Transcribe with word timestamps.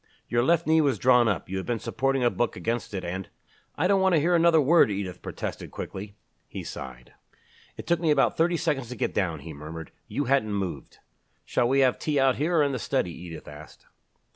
Your 0.27 0.41
left 0.41 0.65
knee 0.65 0.81
was 0.81 0.97
drawn 0.97 1.27
up 1.27 1.47
you 1.47 1.57
had 1.57 1.67
been 1.67 1.77
supporting 1.77 2.23
a 2.23 2.31
book 2.31 2.55
against 2.55 2.95
it 2.95 3.05
and" 3.05 3.29
"I 3.77 3.85
don't 3.87 4.01
want 4.01 4.15
to 4.15 4.19
hear 4.19 4.33
another 4.33 4.59
word," 4.59 4.89
Edith 4.89 5.21
protested 5.21 5.69
quickly. 5.69 6.15
He 6.47 6.63
sighed. 6.63 7.13
"It 7.77 7.85
took 7.85 7.99
me 7.99 8.09
about 8.09 8.35
thirty 8.35 8.57
seconds 8.57 8.89
to 8.89 8.95
get 8.95 9.13
down," 9.13 9.41
he 9.41 9.53
murmured. 9.53 9.91
"You 10.07 10.23
hadn't 10.25 10.53
moved." 10.55 10.97
"Shall 11.45 11.69
we 11.69 11.81
have 11.81 11.99
tea 11.99 12.19
out 12.19 12.37
here 12.37 12.57
or 12.57 12.63
in 12.63 12.71
the 12.71 12.79
study?" 12.79 13.11
Edith 13.13 13.47
asked. 13.47 13.85